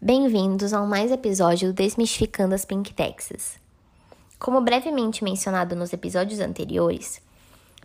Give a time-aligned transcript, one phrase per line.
[0.00, 3.58] Bem-vindos a um mais episódio do Desmistificando as Pink Taxes.
[4.38, 7.20] Como brevemente mencionado nos episódios anteriores,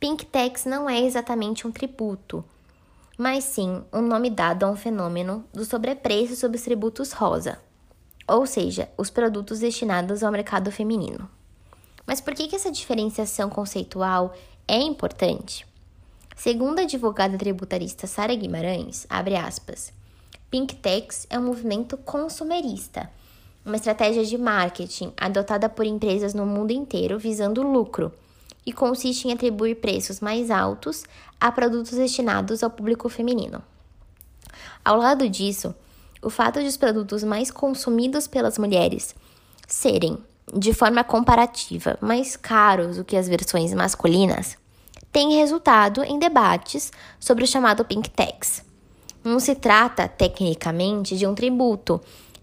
[0.00, 2.42] Pink Tax não é exatamente um tributo,
[3.18, 7.60] mas sim um nome dado a um fenômeno do sobrepreço sobre os tributos rosa,
[8.26, 11.28] ou seja, os produtos destinados ao mercado feminino.
[12.06, 14.32] Mas por que, que essa diferenciação conceitual
[14.66, 15.66] é importante?
[16.34, 19.92] Segundo a advogada tributarista Sara Guimarães, abre aspas,
[20.50, 23.10] Pink Tax é um movimento consumerista,
[23.66, 28.10] uma estratégia de marketing adotada por empresas no mundo inteiro visando lucro
[28.64, 31.04] e consiste em atribuir preços mais altos
[31.38, 33.62] a produtos destinados ao público feminino.
[34.82, 35.74] Ao lado disso,
[36.22, 39.14] o fato de os produtos mais consumidos pelas mulheres
[39.66, 40.16] serem,
[40.56, 44.56] de forma comparativa, mais caros do que as versões masculinas,
[45.12, 48.66] tem resultado em debates sobre o chamado Pink Tax
[49.24, 52.00] não se trata, tecnicamente, de um tributo,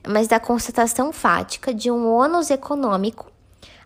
[0.07, 3.31] mas da constatação fática de um ônus econômico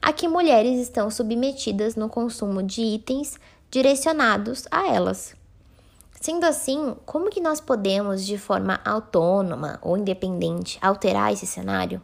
[0.01, 3.37] a que mulheres estão submetidas no consumo de itens
[3.69, 5.35] direcionados a elas.
[6.19, 12.01] Sendo assim, como que nós podemos, de forma autônoma ou independente, alterar esse cenário?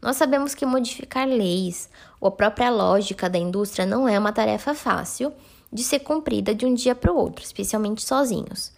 [0.00, 1.88] Nós sabemos que modificar leis
[2.20, 5.32] ou a própria lógica da indústria não é uma tarefa fácil
[5.72, 8.75] de ser cumprida de um dia para o outro, especialmente sozinhos.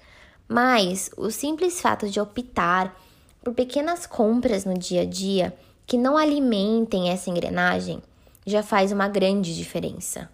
[0.48, 2.98] Mas o simples fato de optar
[3.44, 5.54] por pequenas compras no dia a dia
[5.86, 8.02] que não alimentem essa engrenagem
[8.46, 10.30] já faz uma grande diferença.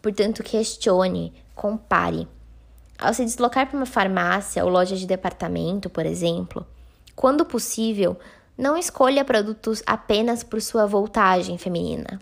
[0.00, 2.26] Portanto, questione, compare.
[2.98, 6.66] Ao se deslocar para uma farmácia ou loja de departamento, por exemplo,
[7.14, 8.18] quando possível,
[8.56, 12.18] não escolha produtos apenas por sua voltagem feminina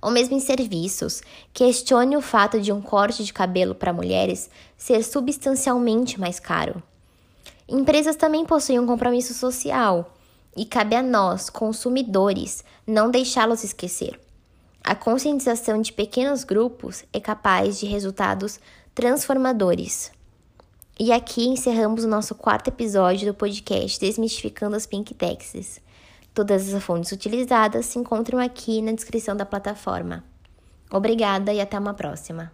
[0.00, 5.02] ou mesmo em serviços, questione o fato de um corte de cabelo para mulheres ser
[5.02, 6.82] substancialmente mais caro.
[7.68, 10.14] Empresas também possuem um compromisso social
[10.56, 14.18] e cabe a nós, consumidores, não deixá-los esquecer.
[14.82, 18.58] A conscientização de pequenos grupos é capaz de resultados
[18.94, 20.10] transformadores.
[20.98, 25.80] E aqui encerramos o nosso quarto episódio do podcast Desmistificando as Pink Taxes.
[26.38, 30.22] Todas as fontes utilizadas se encontram aqui na descrição da plataforma.
[30.88, 32.52] Obrigada e até uma próxima.